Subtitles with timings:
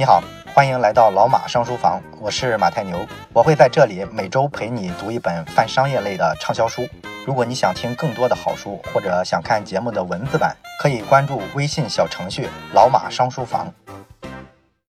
[0.00, 0.22] 你好，
[0.54, 6.86] 欢迎来到老马商书房，我是马太牛，我会在这里每周陪你读一本泛商业类的畅销书。
[7.26, 13.74] 如果你想听更多的好书，或者想看节目的文字版，可以关注微信小程序“老马商书房”。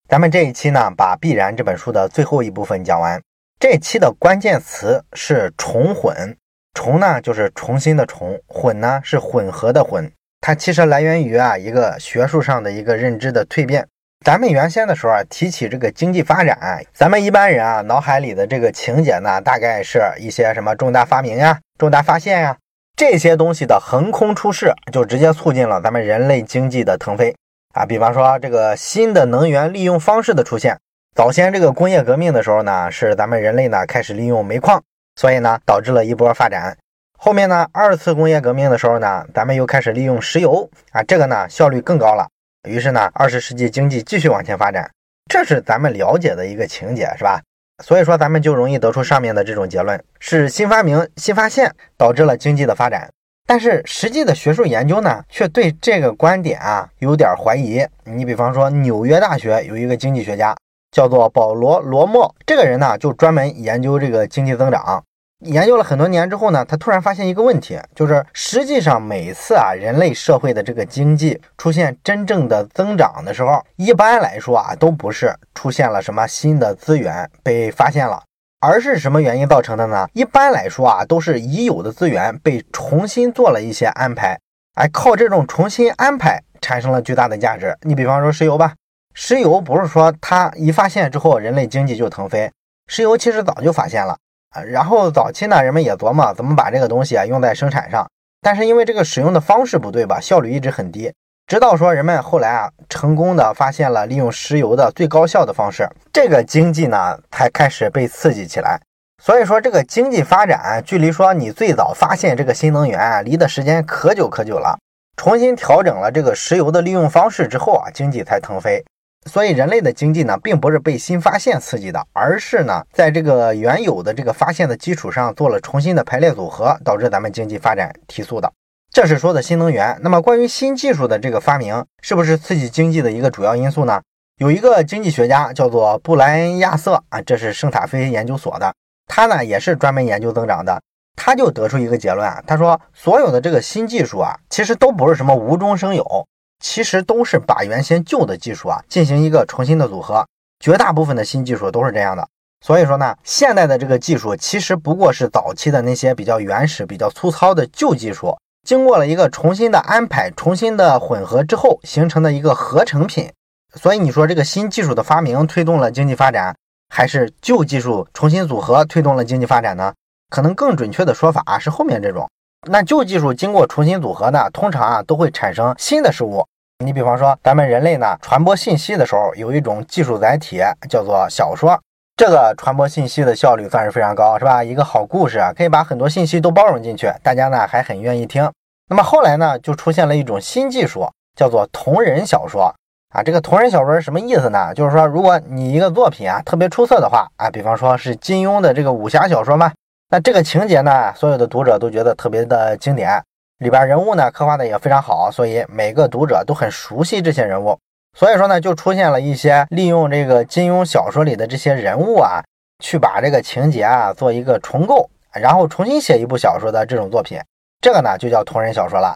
[0.07, 3.19] 咱们这一期呢，把《必然》这本书的最后一部分讲完。
[3.59, 6.37] 这期的关键词是“重混
[6.75, 10.11] ”，“重”呢就是重新的“重”，“混”呢是混合的“混”。
[10.39, 13.87] 它其实来源于啊一个学术上的一个认知的蜕变。
[14.25, 22.57] 咱们原先的时候啊，提起这个经济发展，咱们一般人啊脑海里的这个情节呢，大概是一些什么重大发明呀、重大发现呀
[22.97, 27.33] 这些东西的横空出世，就直接促进了咱们人类经济的腾飞
[27.73, 27.85] 啊。
[27.85, 30.77] 比方说这个新的能源利用方式的出现，
[31.15, 34.83] 早先这个工业革命的时候呢，是咱们人类呢开始利用煤矿，
[35.15, 36.77] 所以呢导致了一波发展。
[37.17, 42.27] 后面呢，二次工业革命的时候呢，咱们又开始利用石油啊，这个呢效率更高了。
[42.67, 44.89] 于是呢，二十世纪经济继续往前发展，
[45.29, 47.41] 这是咱们了解的一个情节，是吧？
[47.81, 53.09] 所以说，咱们就容易得出上面的这种结论：是新发明、新发现导致了经济的发展。
[53.47, 57.83] 但是实际的学术研究呢，却对这个观点啊有点怀疑。
[58.03, 60.53] 你比方说，纽约大学有一个经济学家
[60.91, 65.01] 叫做保罗·罗默，这个人呢就专门研究这个经济增长。
[65.45, 78.21] 研究了很多年之后呢，他突然发现一个问题，就是实际上每次啊人类社会的这个经济出现真正的增长的时候，一般来说啊都不是出现了什么新的资源被发现了，
[78.59, 80.09] 而是什么原因造成的呢？
[80.11, 84.37] 一般来说啊都是已有的资源被重新做了一些安排，
[84.75, 87.73] 哎，靠这种重新安排产生了巨大的价值。
[87.83, 88.73] 你比方说石油吧，
[89.13, 92.51] 石油不是说它一发现之后人类经济就腾飞，
[92.87, 94.17] 石油其实早就发现了。
[94.51, 98.09] 啊，然后早期呢，人们也琢磨怎么把这个东西啊用在生产上，
[98.41, 101.13] 但是因为这个使用的方式不对吧，效率一直很低。
[101.47, 108.79] 直到说人们后来啊，成功的发现了利用石油的最高效的方式，这个经济呢才开始被刺激起来。
[109.21, 114.77] 所以说这个经济发展，距离说你最早发现这个新能源离的时间可久可久了。
[115.17, 118.85] 重新调整了这个石油的利用方式之后啊，经济才腾飞。
[119.29, 128.51] 所以人类的经济呢，并不是被新发现刺激的，而是呢，在这个原有的这个发现的基础上做了重新的排列组合，导致咱们经济发展提速的。
[128.91, 129.95] 这是说的新能源。
[130.01, 134.01] 那么关于新技术的这个发明，是不是刺激经济的一个主要因素呢？
[134.39, 138.73] 有一个经济学家叫做布莱恩亚瑟啊，这是圣塔菲研究所的，
[139.05, 140.81] 他呢也是专门研究增长的，
[141.15, 146.25] 他就得出一个结论啊，他说所有的这个新技术啊，其实都不是什么无中生有。
[146.59, 150.25] 其实都是把原先旧的技术啊进行一个重新的组合，
[150.59, 152.27] 绝大部分的新技术都是这样的。
[152.65, 158.37] 所以说呢，现代的这个技术其实不过是早期的那些比较原始、比较粗糙的旧技术，
[158.67, 163.31] 经过了一个重新的安排、重新的混合之后形成的一个合成品。
[163.75, 166.53] 所以你说这个新技术的发明推动了经济发展，
[166.93, 169.93] 还是旧技术重新组合推动了经济发展呢？
[170.29, 172.29] 可能更准确的说法啊是后面这种。
[172.67, 176.45] 那旧技术经过重新组合呢，通常啊都会产生新的事物。
[176.83, 181.79] 你比方说，咱们人类呢传播信息的时候，有一种技术载体叫做小说，
[182.17, 184.63] 这个传播信息的效率算是非常高，是吧？
[184.63, 188.49] 一个好故事啊，可以把很多信息都包容进去，大家呢还很愿意听。
[188.89, 192.73] 那么后来呢，就出现了一种新技术，叫做同人小说
[193.13, 193.23] 啊。
[193.23, 194.73] 这个同人小说是什么意思呢？
[194.73, 199.71] 就是说，如果你一个作品啊特别出色的话啊，比方说是金庸的这个武侠小说嘛。
[200.11, 203.23] 那这个情节呢，所有的读者都觉得特别的经典，
[203.59, 207.77] 里边人物呢刻画的也非常好，所以每个读者都很熟悉这些人物。
[208.17, 212.43] 所以说呢，就出现了一些利用这个金庸小说里的这些人物啊，
[212.83, 217.39] 去把这个情节啊做一个重构，然后重新写一部小说的这种作品，
[217.79, 219.15] 这个呢就叫同人小说了。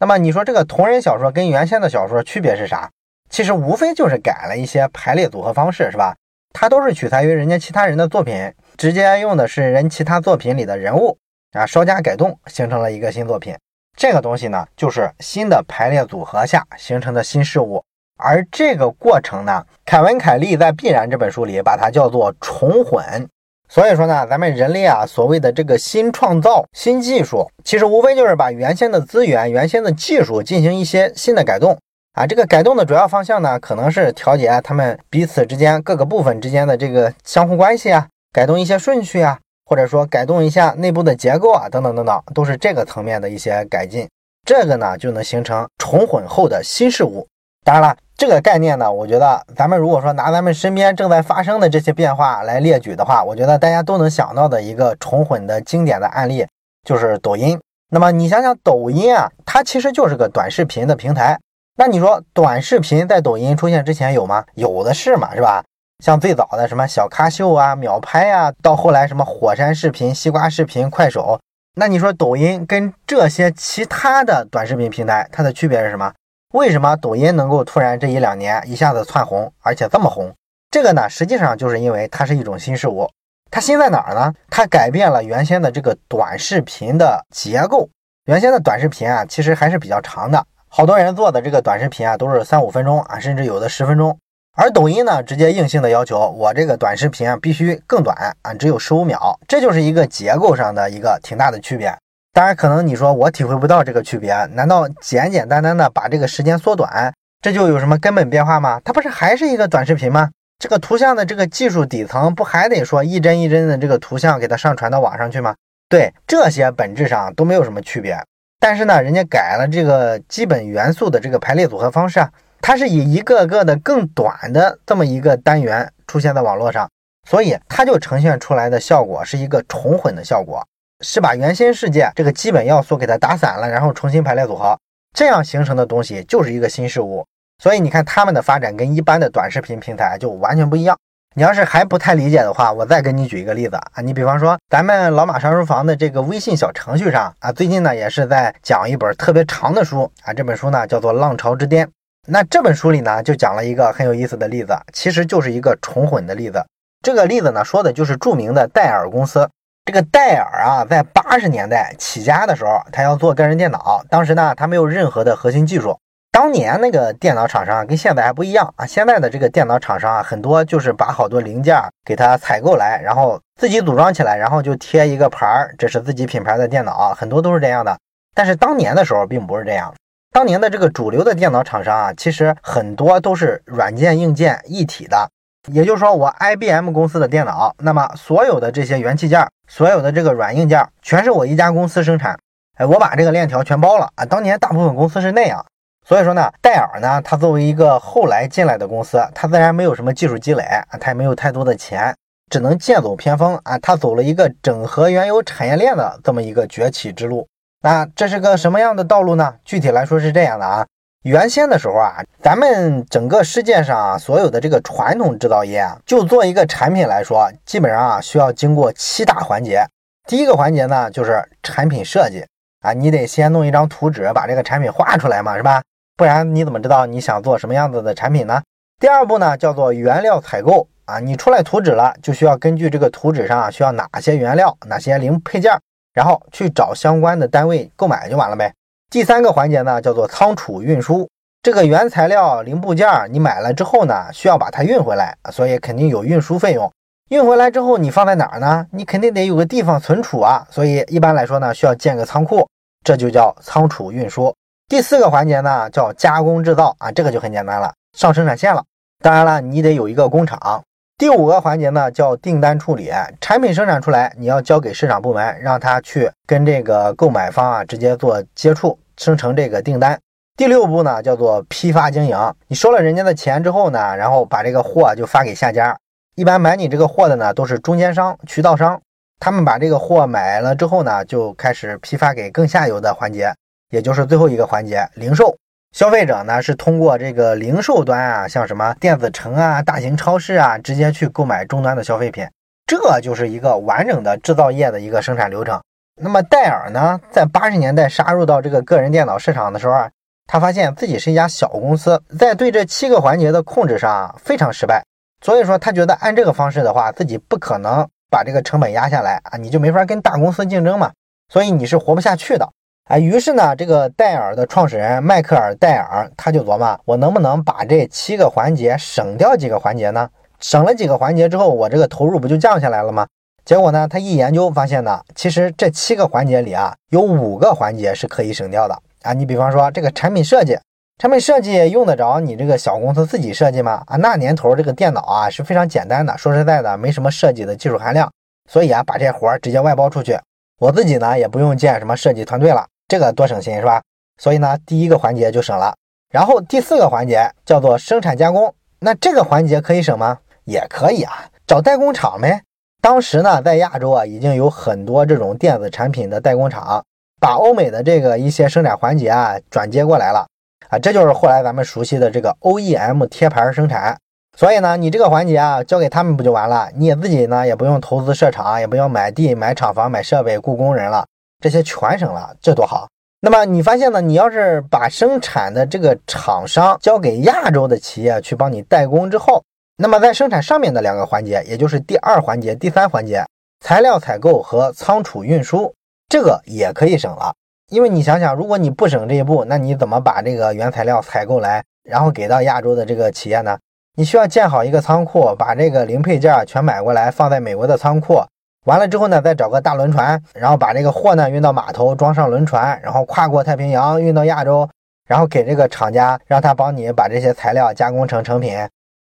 [0.00, 2.88] 那么你说这个同人小说跟原先的小说区别是啥？
[3.28, 6.16] 其实无非就是改了一些排列组合方式，是吧？
[6.54, 8.50] 它都是取材于人家其他人的作品。
[8.76, 11.16] 直接用的是人其他作品里的人物
[11.52, 13.56] 啊，稍加改动，形成了一个新作品。
[13.96, 17.82] 这个东西呢，就是新的排列组合下形成的新事物。
[18.18, 23.28] 而这个过程呢，凯文·凯利在《必然》这本书里把它叫做重混。
[23.68, 31.76] 所以说呢，咱们人类啊，所谓的这个新创造、新技术，其实无非就是把原先的资源、原先的技术进行一些新的改动
[32.12, 32.26] 啊。
[32.26, 38.06] 这个改动的主要方向呢，可能是调节他们彼此之间各个部分之间的这个相互关系啊。
[38.32, 44.08] 改动一些顺序啊，或者说改动一下内部的结构啊，等等等等，都是这个层面的一些改进。
[44.46, 47.26] 这个呢，就能形成重混后的新事物。
[47.64, 56.46] 当然了，这个概念呢，我觉得咱们如果说拿咱们身边正在发生的这些变化来列举的话，我觉得大家都能想到的一个重混的经典的案例
[56.84, 57.60] 就是抖音。
[57.90, 61.38] 那么你想想，抖音啊，它其实就是个短视频的平台。
[61.76, 64.44] 那你说短视频在抖音出现之前有吗？
[64.54, 65.62] 有的是嘛，是吧？
[66.02, 71.38] 像最早的什么小咖秀啊、秒拍啊，到后来什么火山视频、西瓜视频、快手，
[71.76, 76.12] 那你说抖音跟这些其他的短视频平台，它的区别是什么？
[76.54, 80.34] 为什么抖音能够突然这一两年一下子窜红，而且这么红？
[80.72, 83.08] 这个呢，实际上就是因为它是一种新事物。
[83.48, 84.32] 它新在哪儿呢？
[84.50, 87.88] 它改变了原先的这个短视频的结构。
[88.24, 90.44] 原先的短视频啊，其实还是比较长的。
[90.66, 94.18] 好多人做的这个短视频啊，都是三五分钟啊，甚至有的十分钟。
[94.54, 99.40] 而抖音呢，直接硬性的要求我这个短视频啊，必须更短啊，只有十五秒。
[99.48, 101.96] 这就是一个结构上的一个挺大的区别。
[102.34, 107.10] 当然，可能你说我体会不到这个区别，难道简简单单的把这个时间缩短，
[107.40, 108.78] 这就有什么根本变化吗？
[108.84, 110.28] 它不是还是一个短视频吗？
[110.58, 115.54] 这个图像的这个技术底层不还得说一帧一帧的这个图像给它上传到网上去吗？
[115.88, 118.22] 对，这些本质上都没有什么区别。
[118.60, 122.30] 但是呢，人家改了这个基本元素的这个排列组合方式啊，
[122.62, 126.88] 它是以一个个的更短的这么一个单元出现在网络上，
[127.28, 130.64] 所以它就呈现出来的效果是一个重混的效果，
[131.04, 134.78] 是把原先世界这个基本要素给它打散了，然后重新排列组合，
[135.12, 137.26] 这样形成的东西就是一个新事物。
[137.62, 140.96] 所以你看他们的发展跟一般的短视频平台就完全不一样。
[141.34, 151.86] 你要是还不太理解的话，我再给你举一个例子啊，你比方说咱们老马上书房的这个微信小程序上啊，最近呢也是在讲一本特别长的书啊，这本书呢叫做《浪潮之巅》。
[152.28, 156.64] 那这本书里呢就讲了一个很有意思的例子，其实就是一个重混的例子。
[157.02, 159.48] 这个例子呢说的就是著名的戴尔公司。
[159.84, 165.98] 这个戴尔啊，在八十年代起家的时候，他要做个人电脑，当时呢他没有任何的核心技术。
[166.30, 168.86] 当年那个电脑厂商跟现在还不一样啊！
[168.86, 171.76] 现在的这个电脑厂商啊，很多就是把好多零件
[172.06, 177.98] 给它采购来，然后自己组装起来，然后就贴一个牌儿，这是自己品牌的电脑，很多都是这样的。
[178.32, 179.92] 但是当年的时候并不是这样，
[180.32, 185.28] 当年的这个主流的电脑厂商啊，其实很多都是软件硬件一体的。
[185.70, 192.34] 也就是说，我 IBM 公司的电脑，那么所有的这些元器件，所有的这个软硬件，全是我一家公司生产，
[192.78, 194.24] 哎，我把这个链条全包了啊！
[194.24, 195.64] 当年大部分公司是那样。
[196.08, 202.12] 所以说呢，戴尔呢，它作为一个后来进来的公司，它自然没有什么技术积累啊，它也没有太多的钱，
[202.50, 207.46] 只能剑走偏锋啊，它走了一个整合原有产业链的这么一个崛起之路。
[207.82, 209.54] 那这是个什么样的道路呢？
[209.64, 210.86] 具体来说是这样的啊，
[211.24, 219.84] 原先的时候啊，咱们整个世界上啊所有的这个传统制造业啊，就做一个产品来说，基本上啊需要经过七大环节。
[220.28, 222.46] 第一个环节呢，就是产品设计
[222.82, 225.82] 啊，你得先弄一张图纸，把这个产品画出来嘛，是吧？
[226.16, 228.62] 不然你怎么知道你想做什么样子的产品呢？
[229.00, 235.72] 第二步呢，叫做原料采购啊，你出来图纸了，就需要根据这个图纸上需要哪些原料、哪些零配件，
[236.12, 238.72] 然后去找相关的单位购买就完了呗。
[239.10, 241.28] 第三个环节呢，叫做仓储运输，
[241.62, 246.90] 这个原材料、零部件你买了之后呢，需要把它运回来，所以肯定有运输费用。
[247.28, 248.86] 运回来之后你放在哪儿呢？
[248.90, 252.68] 你肯定得有个地方存储啊，所以一般来说呢，需要建个仓库，
[253.04, 254.54] 这就叫仓储运输。
[254.88, 258.84] 第四个环节呢，叫加工制造啊，这个就很简单了，上生产线了。
[259.22, 260.82] 当然了，你得有一个工厂。
[261.22, 263.08] 第五个环节呢，叫订单处理，
[263.40, 270.18] 产品生产出来，你要交给市场部门，让他去跟这个购买方啊直接做接触，生成这个订单。
[270.56, 272.36] 第六步呢，叫做批发经营，
[272.66, 275.96] 你收了人家的钱之后呢，然后把这个货就发给下家。
[276.34, 279.00] 一般买你这个货的呢，都是中间商、渠道商，
[279.38, 283.54] 他们把这个货买了之后呢，就开始批发给更下游的环节。
[283.90, 285.56] 也就是最后一个环节，零售
[285.92, 292.48] 消费者呢是通过这个零售端啊，像什么电子城啊、大型超市啊，直接去购买终端的消费品，
[292.86, 295.78] 这就是一个完整的制造业的一个生产流程。
[296.18, 300.10] 那么戴尔呢，在八十年代杀入到这个个人电脑市场的时候啊，
[300.46, 305.04] 他发现自己是一家小公司，在对这七个环节的控制上非常失败，
[305.44, 311.12] 所以说他觉得按这个方式的话，自己不可能把这个成本压下来啊，你就没法跟大公司竞争嘛，
[311.52, 312.66] 所以你是活不下去的。
[313.12, 320.26] 啊，于是呢，这个戴尔的创始人迈克尔·戴尔他就琢磨，我能不能把这七个环节省掉几个环节呢？
[320.60, 323.26] 省了几个环节之后，我这个投入不就降下来了吗？
[323.66, 329.34] 结果呢，他一研究发现呢，其实这七个环节里啊，有五个环节是可以省掉的啊。
[329.34, 330.78] 你比方说这个产品设计，
[331.18, 334.02] 产品设计用得着你这个小公司自己设计吗？
[334.06, 338.32] 啊，那年头这个电脑啊是非常简单的，说实在的，没什么设计的技术含量，
[338.70, 340.34] 所以啊，把这活儿直接外包出去，
[340.78, 342.86] 我自己呢也不用建什么设计团队了。
[343.12, 344.00] 这个多省心是吧？
[344.40, 345.94] 所以呢，第一个环节就省了。
[346.30, 350.38] 然后第四个环节叫做生产加工，那这个环节可以省吗？
[350.64, 352.62] 也可以啊，找代工厂呗。
[353.02, 357.04] 当时呢，在亚洲啊，已经有很多这种电子产品的代工厂，
[357.38, 360.46] 把欧美的这个一些生产环节啊转接过来了。
[360.88, 364.16] 啊，这就是后来咱们熟悉的这个 OEM 贴牌生产。
[364.56, 366.88] 所以呢，你这个环节啊，交给他们不就完了？
[366.96, 371.26] 你自己呢也不用投资设厂，也不用买地、买厂房、买设备、雇工人了，
[371.62, 373.08] 这些全省了，这多好！
[373.40, 379.62] 那么你发现呢，你要是把生产的这个厂商交给亚洲的企业去帮你代工之后，
[379.96, 383.44] 那么在生产上面的两个环节，也就是第二环节、第三环节，
[383.80, 385.94] 材料采购和仓储运输，
[386.28, 387.54] 这个也可以省了。
[387.90, 393.78] 因为你想想，如果你不省这一步，那你怎么把这个原材料采购来，然后给到亚洲的这个企业呢？
[394.16, 398.42] 你需要建好一个仓库，把这个零配件全买过来，放在美国的仓库。
[398.84, 404.88] 完了之后呢，再找个大轮船，然后把这个货呢运到码头，装上轮船，然后跨过太平洋运到亚洲，
[405.28, 408.76] 然后给这个厂家，让他帮你把这些材料加工成成品。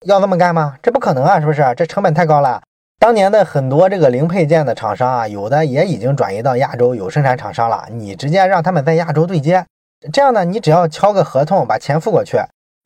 [0.06, 0.75] 要这么干吗？
[0.82, 1.62] 这不可能啊，是不是？
[1.75, 2.62] 这成本太高了。
[3.00, 7.86] 当年的很多这个零配件的厂商啊，有的也已经转移到亚洲有生产厂商了。
[7.92, 9.66] 你直接让他们在亚洲对接，
[10.13, 12.38] 这样呢，你只要敲个合同，把钱付过去。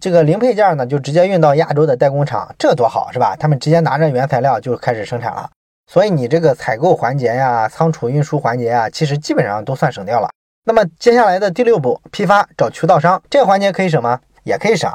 [0.01, 3.35] 这个零配件呢，就直接运到亚洲的代工厂，这多好是吧？
[3.35, 5.49] 他们直接拿着原材料就开始生产了，
[5.91, 10.29] 所以你这个采购环节呀、仓储运输环节呀，其实基本上都算省掉了。
[10.65, 14.19] 那么接下来的第六步，批发找渠道商，这个环节可以省吗？
[14.43, 14.89] 也可以省。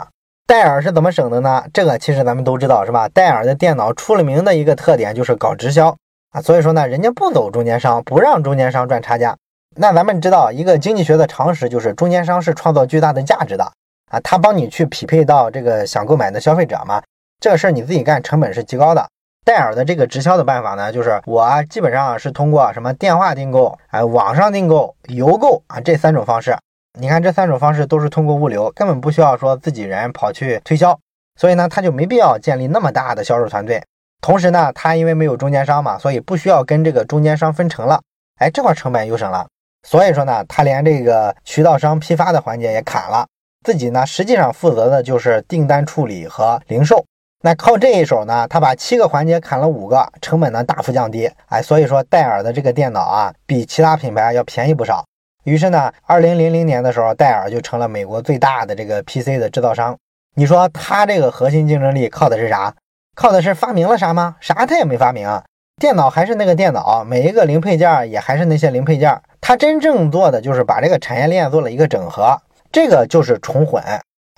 [0.47, 1.63] 戴尔是怎么省的呢？
[1.75, 3.07] 这个其实咱们都知道是吧？
[3.09, 5.95] 戴尔的电脑出了名的一个特点就是搞直销
[6.31, 9.37] 啊，所以说呢，人家不走中间商，不让中间商赚差价。
[9.77, 13.71] 那咱们知道一个经济学的常识，就是中间商是创造巨大的价值的。
[14.11, 17.03] 啊，他帮你去匹配到这个想购买的消费者嘛？
[17.41, 19.07] 这个事儿你自己干，成本是极高的。
[19.45, 26.57] 戴尔的这个直销的办法呢，就是我基本上是通过什么电话订购、哎网上订购、邮购啊这三种方式。
[27.01, 30.99] 你看这三种方式都是通过物流，根本不需要说自己人跑去推销，
[31.37, 33.83] 所以呢他就没必要建立那么大的销售团队。
[34.21, 38.01] 同时呢，他因为没有中间商嘛，所以不需要跟这个中间商分成了。
[38.41, 39.47] 哎，这块成本又省了。
[39.87, 43.25] 所以说呢，他连这个渠道商批发的环节也砍了。
[43.65, 47.05] 自己呢，实际上负责的就是订单处理和零售。
[47.41, 51.31] 那靠这一手呢，他把七个环节砍了五个，成本呢大幅降低。
[51.47, 55.05] 哎，所以说戴尔的这个电脑啊，比其他品牌要便宜不少。
[55.45, 59.97] 于是呢，二零零零年的时候，戴尔就成了美国最大的这个 PC 的制造商。
[60.35, 62.75] 你说他这个核心竞争力靠的是啥？
[63.15, 64.37] 靠的是发明了啥吗？
[64.41, 65.29] 啥他也没发明。
[65.81, 69.17] 电脑还是那个电脑，每一个零配件也还是那些零配件。
[69.41, 72.37] 他真正做的就是把这个产业链做了一个整合。
[72.73, 73.83] 这个就是重混，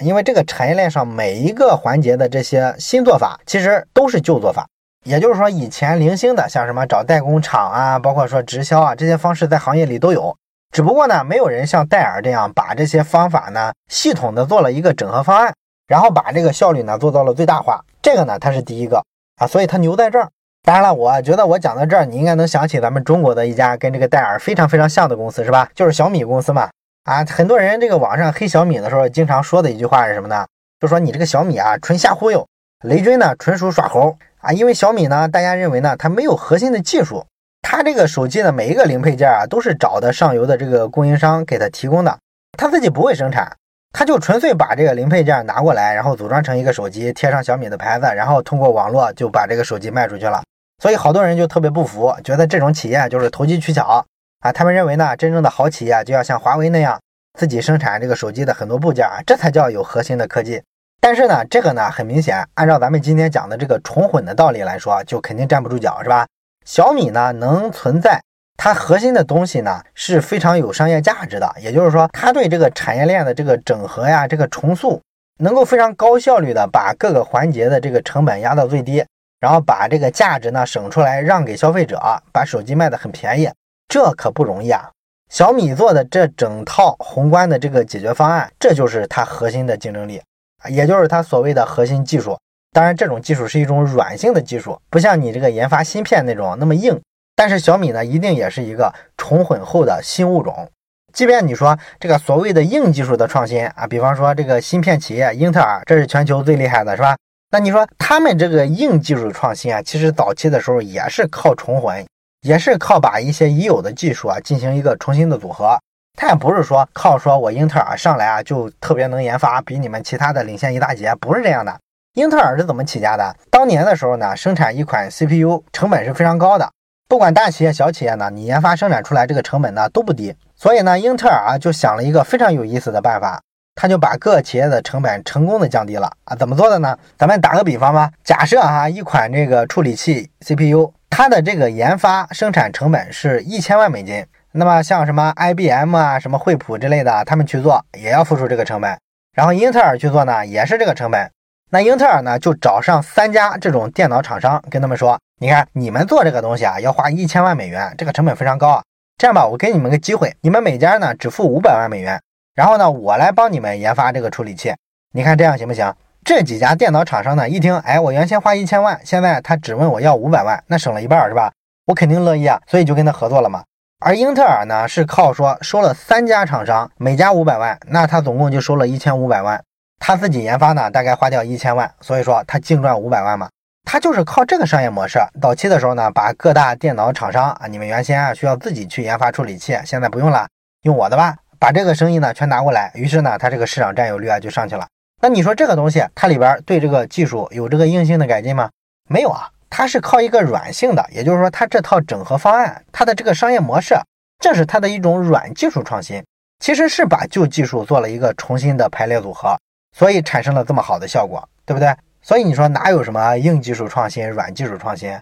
[0.01, 4.67] 因为这个产业链上每一个环节的这些新做法，其实都是旧做法。
[5.05, 10.37] 也就是说，以前零星的，像什么找代工厂啊，包括说直销啊这些方式，在行业里都有。
[10.73, 15.55] 只不过呢，没有人像戴尔这样把这些方法呢系统的做了一个整合方案，
[15.89, 17.83] 然后把这个效率呢做到了最大化。
[18.03, 19.03] 这个呢，它是第一个
[19.37, 20.29] 啊，所以它牛在这儿。
[20.63, 25.69] 当然了，我觉得我讲到这儿，你应该能想起咱们中国的一家跟这个戴尔非常非常像的公司，是吧？
[25.75, 26.69] 就是小米公司嘛。
[27.05, 30.47] 啊，很多人这个网上黑小米的时候，经常说的一句话是什么呢？
[30.79, 32.45] 就说你这个小米啊，纯瞎忽悠；
[32.85, 34.53] 雷军呢，纯属耍猴啊。
[34.53, 37.25] 因为小米呢，大家认为呢，它没有核心的技术，
[37.63, 42.19] 它这个手机的每一个零配件啊，都是找的上游的这个供应商给它提供的，
[42.59, 43.51] 它自己不会生产，
[43.93, 50.43] 它就纯粹把这个零配件拿过来，然后组装成一个手机，贴上小米的牌子，然后通过网络就把这个手机卖出去了。
[50.83, 54.05] 所以好多人就特别不服，觉得这种企业就是投机取巧。
[54.41, 56.99] 啊，他们认为呢，真正的好企业就要像华为那样，
[57.39, 60.63] 自己生产这个手机的很多部件啊，这才叫有核心的科技。
[60.99, 66.27] 但是呢，这个呢，很明显，按照咱们今天讲的这个重混的道理来说，就肯定站不住脚，是吧？
[66.65, 68.19] 小米呢，能存在，
[68.57, 71.55] 它核心的东西呢，是非常有商业价值的。
[71.61, 74.99] 也就是说，它对这个产业链的这个整合呀，这个重塑，
[75.41, 79.05] 能够非常高效率的把各个环节的这个成本压到最低，
[79.39, 82.01] 然后把这个价值呢省出来让给消费者，
[82.33, 83.51] 把手机卖得很便宜。
[83.91, 84.89] 这可不容易啊！
[85.31, 90.23] 小米做的这整套宏观的这个解决方案，这就是它核心的竞争力
[90.63, 92.39] 啊，也就是它所谓的核心技术。
[92.73, 97.01] 当然，这种技术是一种软性的技术，不像你这个研发芯片那种那么硬。
[97.35, 100.71] 但是小米呢，一定也是一个重混后的新物种。
[101.13, 107.17] 即便你说这个所谓的硬技术的创新啊，比方说这个芯片企业英特尔，这是全球最厉害的，是吧？
[107.51, 112.07] 那你说他们这个硬技术创新啊，其实早期的时候也是靠重混。
[112.43, 115.79] 也是靠把一些已有的技术啊进行一个重新的组合，
[116.17, 121.79] 它也不是说靠说我英特尔上来啊就特别能研发，比你们其他的领先一大截，不是这样的。
[122.15, 123.37] 英特尔是怎么起家的？
[123.51, 126.69] 当年的时候呢，生产一款 CPU 成本是非常高的，
[127.09, 130.35] 不管大企业小企业呢，你研发生产出来这个成本呢都不低。
[130.57, 133.41] 所以呢，英特尔啊就想了一个非常有意思的办法，
[133.81, 136.37] 他就把各企业的成本成功的降低了啊。
[136.37, 136.95] 怎么做的呢？
[137.17, 140.93] 咱们打个比方吧，假设哈一款这个处理器 CPU。
[141.09, 148.99] 它的这个研发生产成本是一千万美金，那么像什么 IBM 啊、什么惠普之类的，他们去做也要付出这个成本。
[149.35, 151.31] 然后英特尔去做呢，也是这个成本。
[151.71, 158.83] 那英特尔呢，就找上三家这种电脑厂商，跟他们说：“你看，你们做这个东西啊，要花一千万美元，这个成本非常高啊。
[159.17, 162.21] 这样吧，我给你们个机会，你们每家呢只付五百万美元，
[162.61, 164.75] 然后呢，我来帮你们研发这个处理器。
[165.15, 165.91] 你看这样行不行？”
[166.23, 171.51] 这几家电脑厂商呢，一听，哎，我原先花一千万，现在他只问我要五百万，那省了一半是吧？
[171.87, 173.65] 我肯定乐意啊，所以就跟他合作了嘛。
[174.05, 179.59] 而英特尔呢，是靠说收了三家厂商，每家五百万，那他总共就收了一千五百万，
[179.99, 183.49] 他自己研发呢，大概花掉一千万，所以说他净赚五百万嘛。
[183.87, 190.47] 他就是靠这个商业模式，早期的时候呢，把各大电脑厂商啊，你们原先啊需要自己去研发处理器，现在不用了，
[190.83, 194.89] 用我的吧，把这个生意呢全拿过来，于是呢，它这个市场占有率啊就上去了。
[195.21, 198.71] 那你说这个东西，它里边对这个技术有这个硬性的改进吗？
[199.11, 203.95] 没有啊，它是靠一个软性的，也就是说，它这套整合方案，它的这个商业模式，
[204.39, 206.25] 这是它的一种软技术创新，
[206.61, 209.55] 其实是把旧技术做了一个重新的排列组合，
[209.95, 211.95] 所以产生了这么好的效果，对不对？
[212.23, 215.15] 所以你说哪有什么硬技术创新、软技术创新，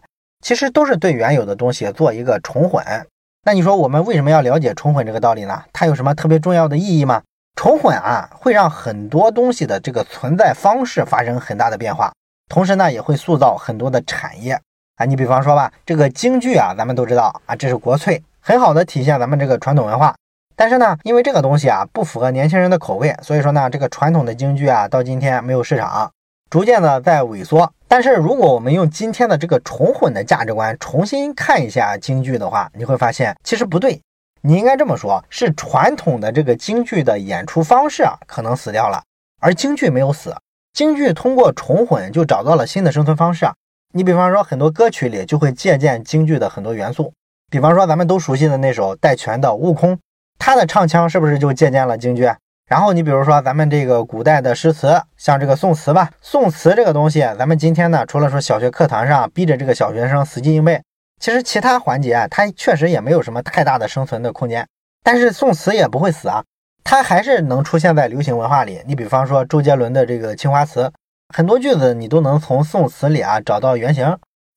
[0.45, 2.85] 其实都是对原有的东西做一个重混。
[3.45, 5.63] 那你说我们为什么要了解重混这个道理呢？
[5.73, 7.23] 它有什么特别重要的意义吗？
[7.57, 12.13] 重混啊，会让很多东西的这个存在方式发生很大的变化，
[12.49, 14.61] 同时呢，也会塑造很多的产业
[14.97, 15.05] 啊。
[15.05, 20.15] 你比方说吧，这个京剧啊，咱们都知道啊，这是国粹，很好的体现咱们这个传统文化。
[20.55, 26.11] 但是呢，因为这个东西啊不符合年轻人的口味，所以说呢，这个传统的京剧啊，到今天没有市场，
[26.51, 27.73] 逐渐的在萎缩。
[27.89, 33.99] 但是如果我们用今天的这个重混的价值观重新看一下京剧的话，你会发现其实不对。
[34.43, 39.03] 你应该这么说，是传统的这个京剧的演出方式啊，可能死掉了，
[39.41, 40.37] 而京剧没有死，
[40.75, 43.55] 京剧通过重混就找到了新的生存方式啊。
[43.95, 47.13] 你比方说，很多歌曲里就会借鉴京剧的很多元素，
[47.51, 49.97] 比方说咱们都熟悉的那首戴荃的《悟空》，
[50.39, 52.31] 他的唱腔是不是就借鉴了京剧？
[52.69, 60.83] 然后你比如说咱们这个古代的诗词，像这个宋词吧，宋词这个东西，咱们今天呢，除了说小学课堂上逼着这个小学生死记硬背。
[61.19, 64.69] 其实其他环节啊，它确实也没有什么太大的生存的空间，
[65.03, 66.45] 但是宋词也不会死啊，
[66.85, 68.83] 它还是能出现在流行文化里。
[68.87, 70.85] 你比方说周杰伦的这个《青花瓷》，
[71.35, 74.15] 很多句子你都能从宋词里啊找到原型。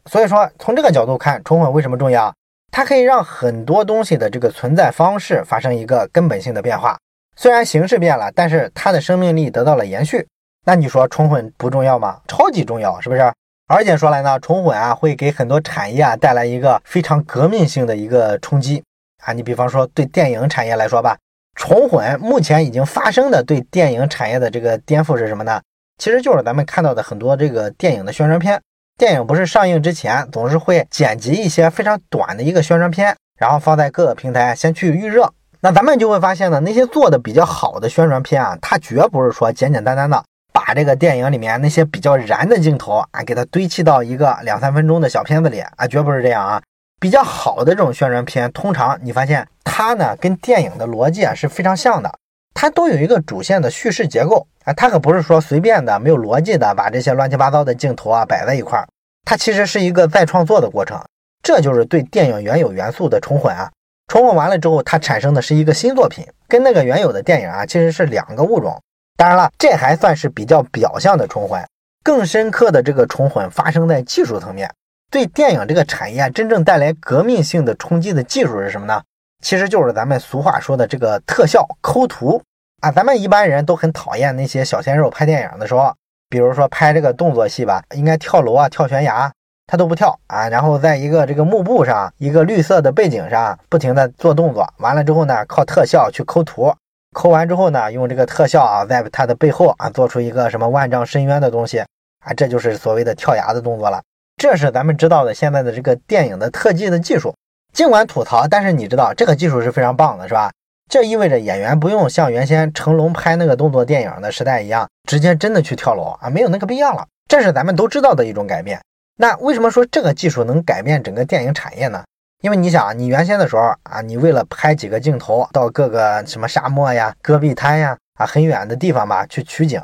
[0.10, 2.34] 所以说从这个角度看，重混为什么重要？
[2.72, 6.98] 它可以让很多东西的这个存在方式发生一个根本性的变化。
[7.36, 10.28] 虽然形式变了，但是它的生命力得到了延续。
[10.66, 12.20] 那你说重混不重要吗？
[12.28, 13.22] 超级重要，是不是？
[13.68, 18.84] 而且说来呢，重混啊会给很多产业啊带来一个非常革命性的一个冲击
[19.24, 19.34] 啊。
[19.34, 21.18] 你比方说对电影产业来说吧，
[21.56, 25.62] 重混目前已经发生的对电影产业的这个颠覆是什么呢？
[25.98, 28.62] 其实就是咱们看到的很多这个电影的宣传片。
[28.98, 35.32] 电影不是上映之前总是会剪辑一些非常短的一个宣传片，然后放在各个平台先去预热。
[35.62, 40.24] 那咱们就会发现呢，那些做的比较好的宣传片啊，它绝不是说简简单单的。
[40.54, 46.62] 把这个电影里面那些比较燃的镜头啊，给它堆砌到一个两三分钟的小片子里啊，绝不是这样啊。
[47.00, 52.14] 比较好的这种宣传片，通常你发现它呢跟电影的逻辑啊是非常像的，
[52.54, 58.86] 它都有一个主线的叙事结构啊，它可不是说随便的没有逻辑的把这些乱七八糟的镜头啊摆在一块儿，
[59.24, 61.02] 它其实是一个再创作的过程。
[61.42, 63.72] 这就是对电影原有元素的重混啊，
[64.12, 68.78] 重混完了之后，它产生的是一个新作品，跟那个原有的电影啊其实是两个物种。
[69.16, 71.66] 当然了，这还算是比较表象的重混，
[72.04, 74.70] 更深刻的这个重混发生在技术层面，
[75.10, 79.02] 对电影这个产业真正带来革命性的冲击的技术是什么呢？
[79.42, 82.44] 其实就是咱们俗话说的这个特效抠图
[82.82, 82.92] 啊。
[82.92, 85.96] 咱们一般人都很讨厌那些小鲜肉拍电影的时候，
[86.28, 89.32] 比如说拍这个动作戏吧，应该跳楼啊、跳悬崖，
[89.68, 96.74] 他都不跳啊，然后在一个这个幕布上、一个绿色的背景上不停的做动作，完了之后呢，靠特效去抠图。
[97.14, 104.02] 抠完之后呢，用这个特效啊，在它的背后啊，做出一个什么万丈深渊的东西啊，这就是所谓的跳崖的动作了。
[104.38, 107.34] 这是咱们知道的现在的这个电影的特技的技术。
[107.74, 110.52] 尽管吐槽，但是你知道这个技术是非常棒的，是吧？
[110.90, 117.08] 这意味着演员不用像原先成龙拍那个动作电影的时代一样，直接真的去跳楼啊，没有那个必要了。
[117.30, 118.82] 这是咱们都知道的一种改变。
[119.22, 122.04] 那为什么说这个技术能改变整个电影产业呢？
[122.42, 129.80] 因为你想，你原先的时候啊，你为了拍几个镜头到各个什么沙漠呀、戈壁滩呀啊很远的地方吧去取景，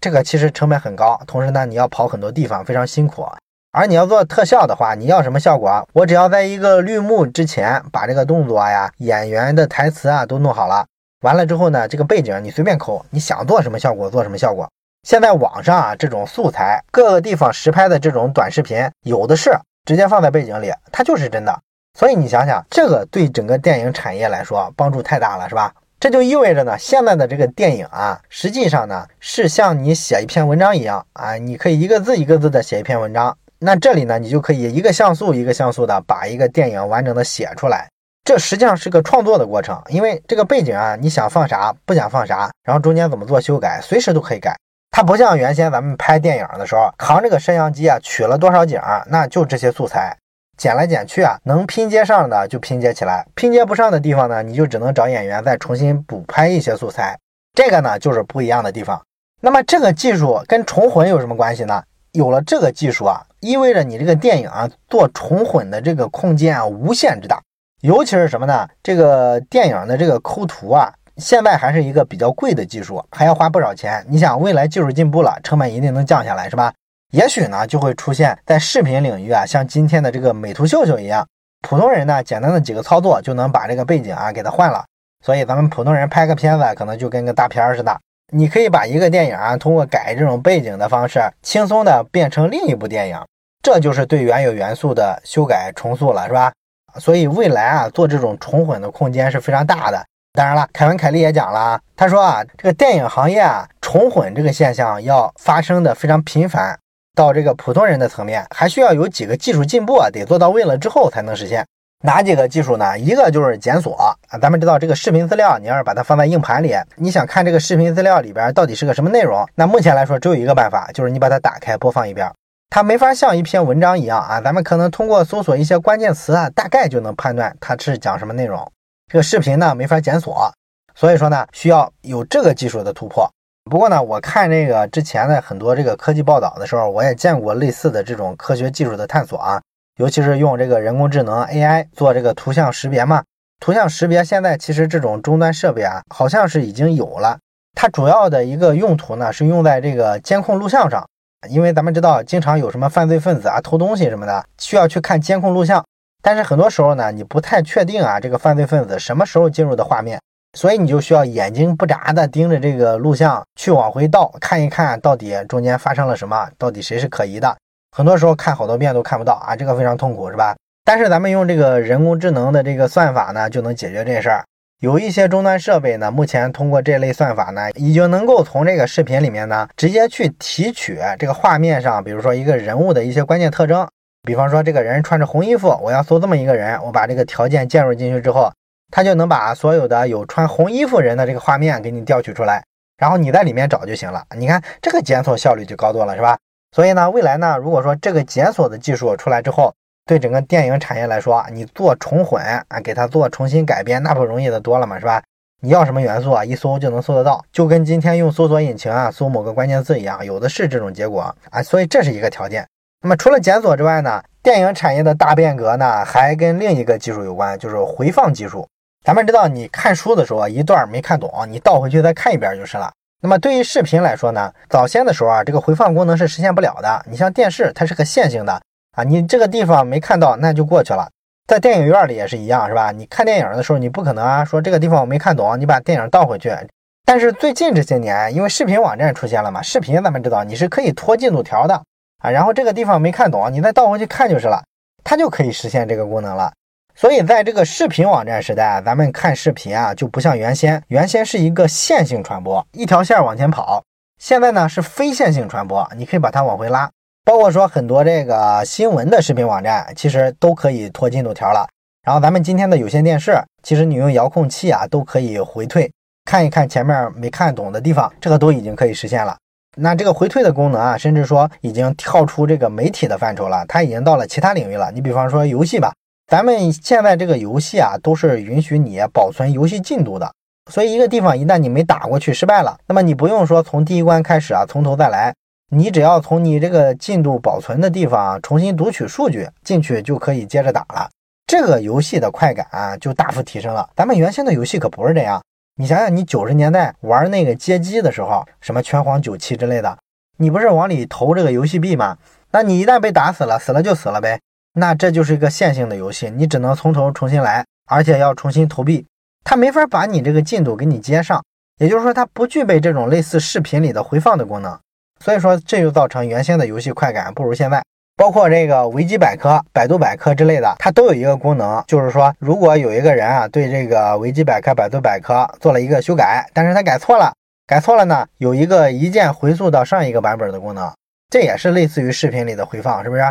[0.00, 3.24] 这个其实成本很高，同时呢你要跑很多地方，非常辛苦。
[3.70, 5.88] 而你要做特效的话，你要什么效果？
[5.92, 10.84] 我只要在一个绿幕之前把这个动作呀、演员的台词啊都弄好了，
[11.20, 14.68] 完了之后呢，这个背景你随便抠，你想做什么效果做什么效果。
[15.02, 19.50] 现在网上啊这种素材，各个地方实拍的这种短视频有的是，
[19.84, 21.60] 直接放在背景里，它就是真的。
[21.98, 25.74] 所以你想想，这个对整个电影产业来说帮助太大了，是吧？
[25.98, 33.36] 这就意味着呢，现在的这个电影啊，实际上呢是像你写一篇文章一样啊，你可以一个字一个字的写一篇文章。
[33.58, 37.88] 那这里呢，你就可以一个像素一个像素的把一个电影完整的写出来。
[38.24, 44.56] 这实际上是个创作的过程，因为这个背景啊，你想放啥不想放啥，然后中间怎么做修改，随时都可以改。
[44.94, 50.14] 它不像原先咱们拍电影的时候，扛这个摄像机啊，取了多少景，那就这些素材。
[50.58, 57.18] 剪来剪去啊，能拼接上的就拼接起来，拼接不上的地方呢，你就只能找演员再重新补拍一些素材。
[57.54, 59.02] 这个呢就是不一样的地方。
[59.40, 61.82] 那么这个技术跟重混有什么关系呢？
[62.12, 67.40] 有了这个技术啊，意味着你这个电影啊做重混的这个空间啊无限之大。
[67.80, 68.68] 尤其是什么呢？
[68.82, 74.04] 这个电影的这个抠图啊，现在还是一个比较贵的技术，还要花不少钱。
[74.08, 76.72] 你想未来技术进步了，成本一定能降下来，是吧？
[77.12, 81.24] 也许呢，就会出现在视频领域啊，像今天的这个美图秀秀一样，
[81.60, 84.84] 普通人呢，简单的几个操作就能把这个背景啊给它换了。
[85.24, 87.96] 所以咱们普通人拍个片子，可能就跟个大片似的。
[88.32, 93.16] 你可以把一个电影啊，通过改这种背景的方式，轻松的变成另一部电影。
[93.62, 96.52] 这就是对原有元素的修改重塑了，是吧？
[96.98, 100.04] 所以未来啊，做这种重混的空间是非常大的。
[100.34, 106.78] 当然了，凯文·凯利也讲了，他说啊，这个电影行业啊，重混这个现象要发生的非常频繁。
[107.14, 111.62] 到这个普通人的层面，还需要有几个技术进步啊，得做到位了之后才能实现。
[112.02, 112.98] 哪几个技术呢？
[112.98, 122.26] 一个就是检索啊，咱们知道这个视频资料，你要是把它放在硬盘里，你想看这个视频资料里边到底是个什么内容，那目前来说只有一个办法，就是你把它打开播放一遍，
[122.70, 128.66] 它没法像一篇文章一样啊，咱们可能通过搜索一些关键词啊，大概就能判断它是讲什么内容。
[129.12, 130.50] 这个视频呢没法检索，
[130.94, 133.30] 所以说呢需要有这个技术的突破。
[133.70, 139.60] 不过呢，我看这个之前的很多这个科技报道的时候，我也见过类似的这种科学技术的探索啊，
[139.98, 143.22] 尤其是用这个人工智能 AI 做这个图像识别嘛。
[143.60, 147.38] 图像识别现在其实这种终端设备啊，好像是已经有了。
[147.76, 151.06] 它主要的一个用途呢，是用在这个监控录像上，
[151.50, 155.84] 因为咱们知道，经常有什么犯罪分子啊偷东西什么的，需要去看监控录像，
[156.22, 160.18] 但是很多时候呢，你不太确定啊，这个犯罪分子什么时候进入的画面。
[160.54, 167.56] 所以你就需要眼睛不眨的盯着这个录像去往回倒，看一看到底中间发生了什么，到底谁是可疑的。
[167.96, 170.54] 很多时候看好多遍都看不到啊，这个非常痛苦，是吧？
[170.84, 174.44] 但是咱们用这个人工智能的这个算法呢，就能解决这事儿。
[174.80, 183.88] 有一些终端设备呢，目前通过这类算法呢，已经能够从这个视频里面呢，直接去提取这个画面上，比如说一个人物的一些关键特征。
[184.24, 188.52] 比方说这个人穿着红衣服，我要搜这么一个人，我把这个条件介入进去之后。
[188.94, 192.62] 它就能把所有的有穿红衣服人的这个画面给你调取出来，
[192.98, 194.22] 然后你在里面找就行了。
[194.36, 196.36] 你看这个检索效率就高多了，是吧？
[196.72, 205.22] 所以呢，未来呢，如果说这个检索的技术出来之后，对整个电影产业来说，你做重混啊，给它做重新改编，那不容易的多了嘛，是吧？
[205.62, 211.62] 你要什么元素啊，一搜就能搜得到，就跟今天用搜索引擎啊搜某个关键字一样，有的是这种结果啊。
[211.62, 212.68] 所以这是一个条件。
[213.04, 218.64] 那么除了检索之外呢，电影产业的大变革呢，还跟另一个技术有关，就是回放技术。
[219.04, 222.92] 咱们知道，你看书的时候，一段没看懂，你倒回去再看一遍就是了。
[223.20, 227.04] 那么对于视频来说呢，早先的时候啊，这个回放功能是实现不了的。
[227.10, 228.52] 你像电视，它是个线性的
[228.96, 231.08] 啊，你这个地方没看到，那就过去了。
[231.48, 232.92] 在电影院里也是一样，是吧？
[232.92, 236.56] 你看电影的时候，你不可能啊说这个地方我没看懂，你把电影倒回去。
[237.04, 241.82] 但是最近这些年，因为视频网站出现了嘛，视频咱们知道你是可以拖进度条的
[242.22, 244.62] 啊，然后这个地方没看懂，你再倒回去看就是了，
[245.04, 246.52] 它就可以实现这个功能了。
[246.94, 253.82] 所以，在这个视频网站时代，咱们看视频啊，就不像原先，原先是一个线性传播，一条线往前跑。
[254.20, 256.88] 现在呢是非线性传播，你可以把它往回拉。
[257.24, 261.66] 包括说很多这个新闻的视频网站，其实都可以拖进度条了。
[262.04, 265.90] 然后咱们今天的有线电视，其实你用遥控器啊，都可以回退，
[266.24, 269.36] 看一看前面没看懂的地方，这个都已经可以实现了。
[269.76, 274.92] 那这个回退的功能啊，甚至说已经跳出这个媒体的范畴了，它已经到了其他领域了。
[274.92, 275.92] 你比方说游戏吧。
[276.30, 280.32] 咱们现在这个游戏啊，都是允许你保存游戏进度的。
[280.70, 285.34] 所以一个地方一旦你没打过去失败了，那么你不用说从第一关开始啊，从头再来，
[285.70, 291.10] 你只要从你这个进度保存的地方重新读取数据进去就可以接着打了。
[291.46, 293.88] 这个游戏的快感啊就大幅提升了。
[293.96, 295.42] 咱们原先的游戏可不是这样。
[295.76, 299.96] 你想想，你九十年代玩那个街机的时候，什么拳皇九七之类的，
[300.36, 302.18] 你不是往里投这个游戏币吗？
[302.50, 304.38] 那你一旦被打死了，死了就死了呗。
[304.74, 309.06] 那这就是一个线性的游戏，你只能从头重新来，而且要重新投币，
[309.44, 311.42] 它没法把你这个进度给你接上，
[311.78, 314.78] 也就是说它不具备这种类似视频里的回放的功能，
[315.20, 317.82] 所以说这就造成原先的游戏快感不如现在。
[318.22, 327.34] 包括这个维基百科、百度百科之类的，它都有一个功能，就是说，如果有一个人啊对这个维基百科、百度百科做了一个修改，但是他改错了，
[327.66, 330.88] 改错了呢，有一个一键回溯到上一个版本的功能，
[331.30, 333.22] 这也是类似于视频里的回放，是不是？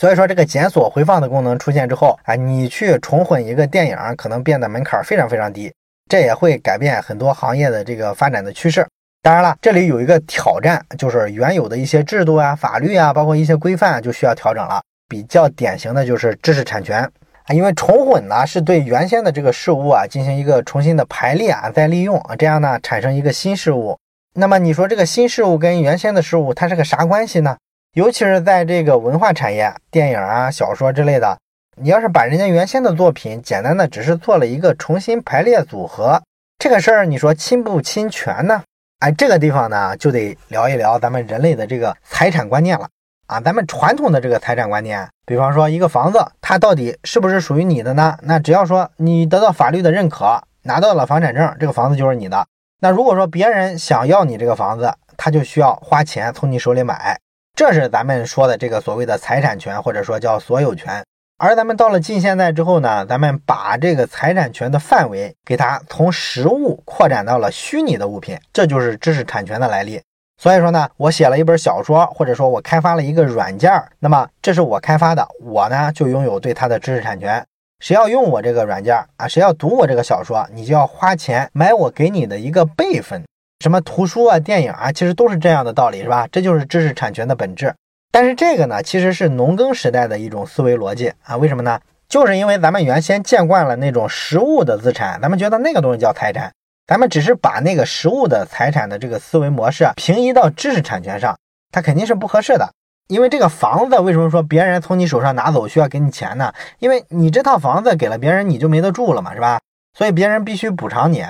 [0.00, 5.70] 所以说这个检索回放的功能出现之后啊，你去重混一个电影，可能变得门槛非常非常低，
[6.08, 8.86] 这也会改变很多行业的这个发展的趋势。
[9.28, 14.80] 当然了，这里有一个挑战，就是原有的一些制度啊、法律啊，包括一些规范就需要调整了。
[15.06, 17.02] 比较典型的就是知识产权
[17.44, 23.98] 啊，因为重混呢是对原先的这个事物啊进行一个重新的排列啊再利用啊，这样呢产生一个新事物。
[24.34, 27.54] 那么你说这个新事物跟原先的事物它是个啥关系呢？
[27.92, 31.36] 尤其是在这个文化产业，电影啊、小说之类的，
[31.76, 36.22] 你要是把人家原先的作品简单的只是做了一个重新排列组合，
[36.58, 38.62] 这个事儿你说侵不侵权呢？
[39.00, 42.88] 哎，这个地方呢，就得聊一聊咱们人类的这个财产观念了
[43.28, 43.38] 啊。
[43.38, 48.18] 咱们传统的这个财产观念，比方说一个房子，它到底是不是属于你的呢？
[48.22, 52.44] 那只要说你得到法律的认可，拿到了房产证，这个房子就是你的。
[52.80, 57.16] 那如果说别人想要你这个房子，他就需要花钱从你手里买，
[57.54, 61.04] 这是咱们说的这个所谓的财产权，或者说叫所有权。
[61.40, 70.02] 而咱们到了近现代之后呢，咱们把这个财产权的范围给它从实物扩展到了虚拟的物品，这就是知识产权的来历。
[70.36, 77.44] 所以说呢，我写了一本小说，或者说我开发了一个软件，那么这是我开发的，我呢就拥有对它的知识产权。
[77.78, 83.22] 谁要用我这个软件啊，谁要读我这个小说，你就要花钱买我给你的一个备份，
[83.60, 86.26] 什么图书啊、电影啊，其实都是这样的道理，是吧？
[86.32, 87.72] 这就是知识产权的本质。
[88.10, 91.36] 但是这个呢，其实是农耕时代的一种思维逻辑啊？
[91.36, 91.78] 为什么呢？
[92.08, 96.50] 就是因为咱们原先见惯了那种实物的资产，咱们觉得那个东西叫财产，
[96.86, 101.36] 咱们只是把那个实物的财产的这个思维模式平移到知识产权上，
[101.70, 102.66] 它肯定是不合适的。
[103.08, 106.52] 因为这个房子为什么说别人从你手上拿走需要给你钱呢？
[106.78, 109.60] 因为你这套房子给了别人，你就没得住了嘛，是吧？
[109.96, 111.24] 所以别人必须补偿你。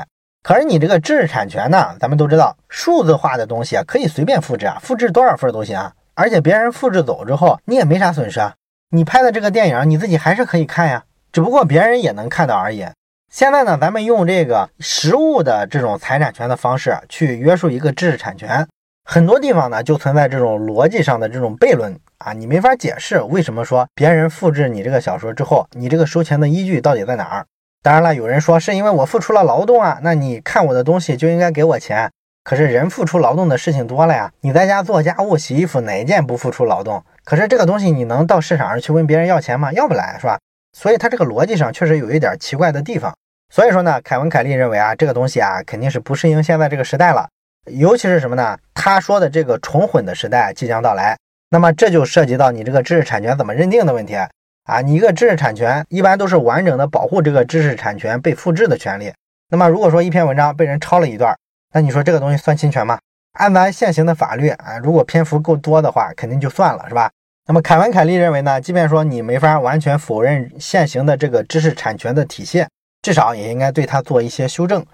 [0.45, 5.77] 可是你这个知识产权呢，咱们都知道，数字化的东西啊，可以随便复制啊，复制多少份都行。
[6.19, 8.53] 而且别人复制走之后，你也没啥损失啊。
[8.91, 12.85] 你拍的这个电影，你自己还是可以看呀，只不过别人也能看到而已。
[13.31, 18.67] 现在呢，咱们用这个实物的这种财产权的方式去约束一个知识产权，
[19.05, 27.47] 很多地方呢就存在这种逻辑上的这种悖论啊，你没法解释为什么说别人复制你这个小说之后，你这个收钱的依据到底在哪儿？
[27.81, 32.11] 当然了，有人说是因为我付出了劳动啊，那你看我的东西就应该给我钱。
[32.49, 37.05] 可是人付出劳动的事情多了呀，你在家做家务、洗衣服，哪一件不付出劳动？
[37.23, 39.71] 可是这个东西你能到市场上去问别人要钱吗？
[39.75, 40.39] 要不来是吧？
[40.73, 43.15] 所以他这个逻辑上确实有一点奇怪的地方。
[43.55, 47.29] 所以说呢，凯文·凯利认为啊，这个东西啊肯定是不适应现在这个时代了，
[47.67, 48.57] 尤其是什么呢？
[48.73, 51.19] 他说的这个重混的时代即将到来，
[51.51, 54.17] 那么这就涉及到你这个知识产权怎么认定的问题
[54.65, 54.81] 啊。
[54.81, 59.13] 你一个知识产权一般都是完整的保护这个知识产权被复制的权利。
[59.51, 61.37] 那么如果说一篇文章被人抄了一段，
[61.73, 62.99] 那你说这个东西算侵权吗？
[63.39, 67.11] 按咱现行的法律啊，如果篇幅够多的话，肯定就算了，是吧？
[67.47, 72.69] 那么凯文·凯利认为呢，即便说你没法完全否认现行的这个知识产权的体现，
[73.03, 74.85] 至少也应该对它做一些修正。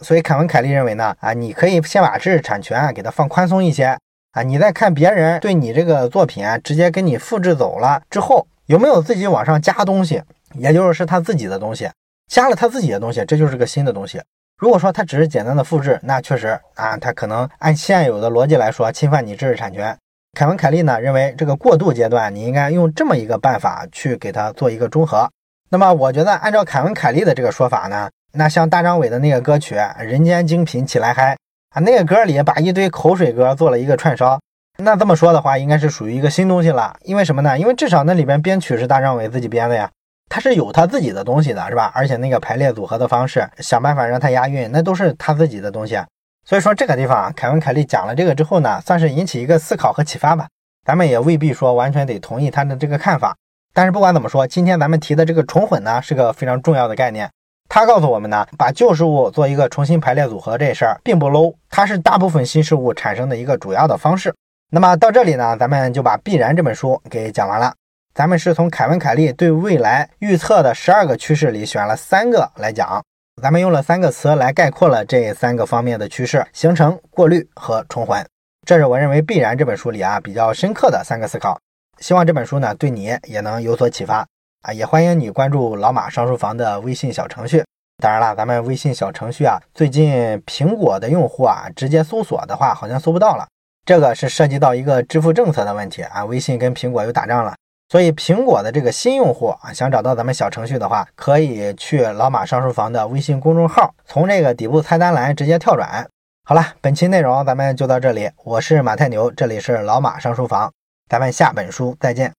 [0.00, 3.96] 所以凯文·凯利认为呢，啊，你可以先把知识产权给它放宽松一些
[4.32, 10.22] 啊，你再看别人对你这个作品啊，直接给你复制走了之后，有没有自己往上加东西，
[10.54, 11.88] 也就是他自己的东西，
[12.30, 14.20] 加了他自己的东西，这就是个新的东西。
[14.62, 19.98] 如果说它只是简单的复制，那确实啊，它可能按现有的逻辑来说侵犯你知识产权。
[20.38, 25.28] 凯文·凯利呢认为，这个过渡阶段你应该用这么一个办法去给它做一个中和。
[25.68, 31.32] 那么我觉得，按照凯文·凯利的这个说法呢，那像大张伟的那个歌曲《人间精品起来嗨》
[31.74, 34.40] 啊，那个歌里把一堆口水歌做了一个串烧，
[34.78, 36.94] 那这么说的话，应该是属于一个新东西了。
[37.02, 37.58] 因为什么呢？
[37.58, 39.90] 因为至少那里边编曲是大张伟自己编的呀。
[40.32, 41.92] 他是有他自己的东西的，是吧？
[41.94, 46.00] 而且那个排列组合的方式，想办法让它押韵，那都是他自己的东西。
[46.46, 50.48] 所以说这个地方，凯文·凯利讲了这个之后呢，算是引起一个思考和启发吧。
[50.86, 53.36] 咱们也未必说完全得同意他的这个看法。
[53.74, 57.28] 但是不管怎么说，今天咱们提的这个重混呢，是个非常重要的概念。
[57.68, 64.34] 他告诉我们呢，把旧事物做一个重新排列组合这事儿并不 low，它是大部分新事物产生的一个主要的方式。
[64.70, 67.74] 那么到这里呢，咱们就把《必然》这本书给讲完了。
[68.14, 73.02] 咱们是从凯文·凯利对未来预测的十二个趋势里选了三个来讲，
[73.42, 78.22] 咱们用了三个词来概括了这三个方面的趋势：形成、过滤和重环。
[78.66, 81.58] 这是我认为必然这本书里啊比较深刻的三个思考。
[82.00, 84.26] 希望这本书呢对你也能有所启发
[84.60, 84.72] 啊！
[84.74, 87.64] 也欢迎你关注老马上书房的微信小程序。
[88.02, 90.12] 当然了，咱们微信小程序啊，最近
[90.46, 93.48] 苹果的用户啊直接搜索的话好像搜不到了，
[93.86, 96.26] 这个是涉及到一个支付政策的问题啊。
[96.26, 97.54] 微信跟苹果又打仗了。
[97.92, 106.08] 所以苹果的这个新用户啊，想找到咱们小程序的话，可以去老马上书房的微信公众号，从这个底部菜单栏直接跳转。
[106.42, 110.72] 好了，本期内容咱们就到这里，我是马太牛，这里是老马上书房，
[111.10, 112.30] 咱们下本书再见。